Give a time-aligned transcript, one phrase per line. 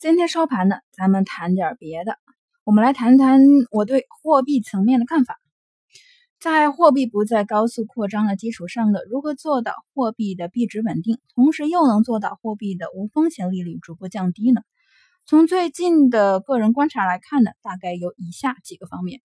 [0.00, 2.16] 今天收盘呢，咱们谈点别的。
[2.64, 5.38] 我们来谈谈我对货币层面的看法。
[6.38, 14.62] 在货币不再高速扩张的基础上呢，如何做到货币的币值稳定，同时又能做到货币的无风险利率逐步降低呢？
[15.26, 19.20] 从最近的个人观察来看呢，大概有以下几个方面：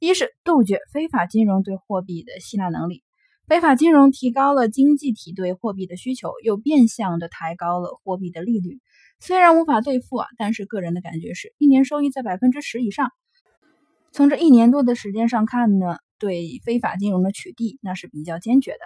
[0.00, 3.04] 一是杜绝非法金融对货币的吸纳能力。
[3.46, 8.80] 非法金融提高了经济体对货币的需求，又变相的抬高了货币的利率。
[9.20, 13.12] 虽然无法兑付啊，但是个人的感觉是一年收益在百分之十以上。
[14.10, 18.78] 从这一年多的时间上看呢，对非法金融的取缔那是比较坚决的。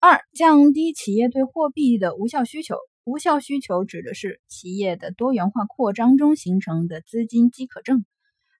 [0.00, 2.76] 二、降低企业对货币的无效需求。
[3.04, 8.04] 无效需求指的是企业的多元化扩张中形成的资金饥渴症，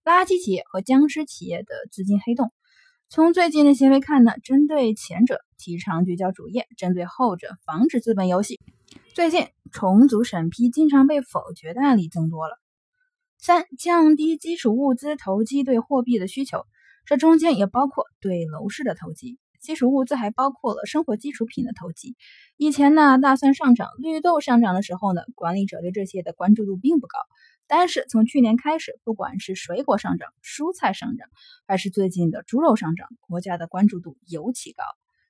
[0.04, 2.52] 垃圾企业和僵尸企业的资金黑洞。
[3.10, 8.60] 从最近的行为看呢，针对前者提倡聚焦主业，针对后者防止资本游戏。
[9.14, 12.58] 最近重组审批经常被否决的案例增多了。
[13.38, 16.66] 三、降低基础物资投机对货币的需求，
[17.06, 19.38] 这中间也包括对楼市的投机。
[19.58, 22.14] 基础物资还包括了生活基础品的投机。
[22.58, 27.18] 以前呢，大蒜上涨、绿豆上涨的时候呢，管理者对这些的关注度并不高。
[27.68, 31.28] 但是从去年开始，不管是水果上涨、蔬菜上涨，
[31.66, 34.82] 还是最近的猪肉上涨，国家的关注度尤其高。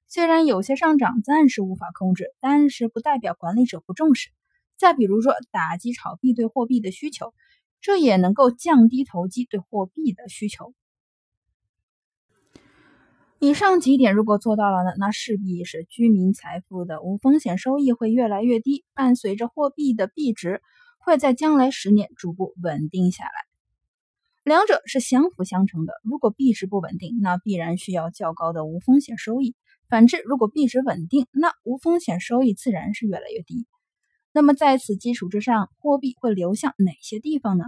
[0.07, 4.31] 虽然有些上涨暂时无法控制，但是不代表管理者不重视。
[4.77, 7.35] 再比如说，打击炒币对货币的需求，
[7.81, 10.73] 这也能够降低投机对货币的需求。
[13.41, 20.63] 以上几点如果做到了呢，那势必是居民财富的无风险收益会越来越低，伴随着货币的币值。
[21.09, 23.31] 会在将来十年逐步稳定下来，
[24.45, 25.95] 两者是相辅相成的。
[26.03, 29.55] 如果币值不稳定，那必然需要较高的无风险收益；
[29.89, 33.67] 反之，如果币值稳定，那无风险收益自然是越来越低。
[34.35, 37.65] 那么在此基础之上，货币会流向哪些地方呢？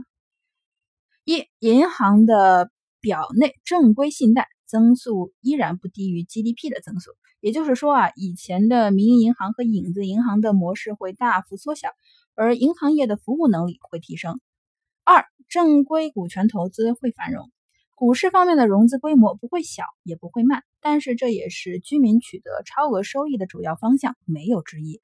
[1.24, 11.89] 一、银行的表内正规信贷增速依然不低于 GDP 的增速，也就是说啊，以前的民营银行和影子银行的模式会大幅缩小。
[12.40, 14.40] 而银行业的服务能力会提升。
[15.05, 17.51] 二，正规股权投资会繁荣，
[17.95, 25.02] 股市方面的融资规模不会小，也不会慢，但是这也是居民取得超额收益的主要方向，没有之一。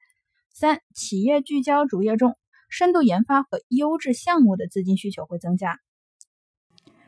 [0.51, 2.35] 三，企业聚焦主业中，
[2.69, 5.79] 深度研发和优质项目的资金需求会增加。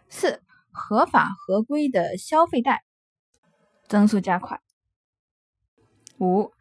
[0.09, 2.83] 四，合法合规的消费贷
[3.87, 4.61] 增速加快。
[6.19, 6.51] 五。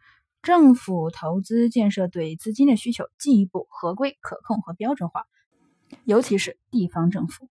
[0.41, 5.25] 政府投资建设对资金的需求进一步合规、可控和标准化，
[6.05, 7.49] 尤其是地方政府。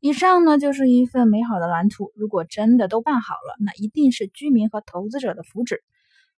[0.00, 2.12] 以上呢就是一份美好的蓝图。
[2.14, 5.78] 如果真的都办好了，那一定是居民和投资者的福祉。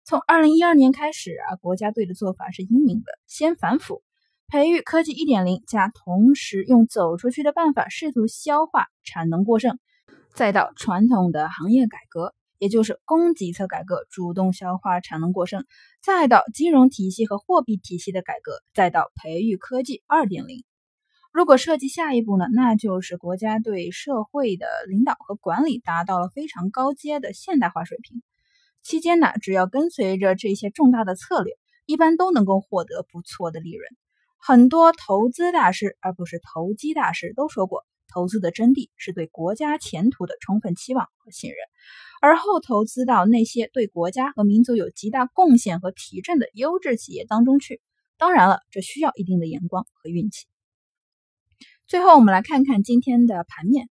[0.05, 4.03] 从二零一二年开始啊，国家队的做法是英明的：先反腐，
[4.49, 9.79] 培育科技一点零，加同时用走出去的办法试图消化产能过剩，
[10.35, 12.35] 再到传统的行业改革。
[12.65, 15.67] 也就是供给侧改革，主动消化产能过剩，
[16.03, 20.65] 再到金融体系和货币体系的改革，再到培育科技二点零。
[21.31, 28.23] 如果涉及下一步呢，那就是国家对社会的领导和管理达到了非常高阶的现代化水平。
[28.83, 31.53] 期间呢，只要跟随着这些重大的策略，
[31.85, 33.87] 一般都能够获得不错的利润。
[34.39, 41.59] 很多投资大师，而不是投机大师，都说过，投资的真谛是对国家前途的充分期望和信任。
[42.25, 47.83] 而后投资到那些对国家和民族有极大贡献和提振的优质企业当中去。
[48.17, 50.47] 当然了，这需要一定的眼光和运气。
[51.87, 53.91] 最后，我们来看看今天的盘面。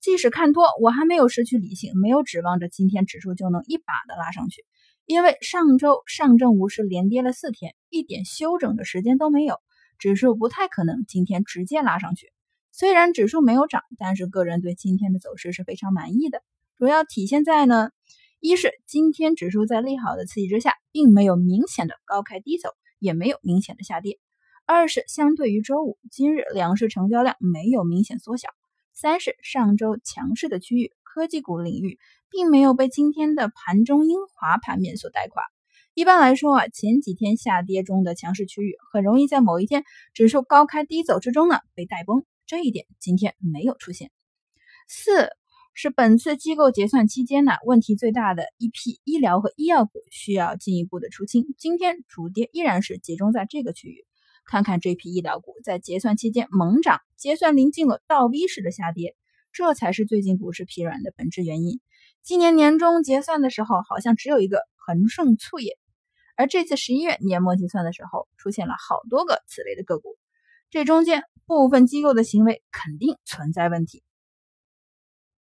[0.00, 4.64] 即使看多，我还没有失去理性，没有指望着今天指数就能一把的拉上去。
[5.04, 9.60] 因为上周上证五十连跌了四天，一点休整的时间都没有，
[9.98, 12.32] 指数不太可能今天直接拉上去。
[12.72, 16.42] 虽然指数没有涨，但是个人对今天的走势是非常满意的。
[16.80, 17.90] 主要体现在呢，
[18.40, 24.14] 一是今天指数在利好的刺激之下，并没有明显的高开低走，也没有明显的下跌；
[24.64, 28.48] 二是相对于周五，今日两市成交量没有明显缩小；
[28.94, 31.98] 三是上周强势的区域，科技股领域，
[32.30, 35.44] 并没有被今天的盘中英华盘面所带垮。
[35.92, 39.84] 一般来说啊，前几天下跌中的强势区域，很容易在某一天
[40.14, 44.10] 指数高开低走之中呢被带崩，这一点今天没有出现。
[44.88, 45.28] 四。
[45.82, 51.54] 是本次机构结算期间呢，问题最大的一批医疗和医药股需要进一步的出清。
[51.56, 54.04] 今天主跌依然是集中在这个区域。
[54.44, 59.16] 看看这批医疗股在结算期间猛涨，结算临近了倒 V 式的下跌，
[59.54, 61.80] 这才是最近股市疲软的本质原因。
[62.22, 65.78] 今年年终结算的时候，好像只有一个恒盛醋业，
[66.36, 70.18] 而这次十一月年末结算的时候，出现了好多个此类的个股，
[70.68, 74.02] 这中间部分机构的行为肯定存在问题。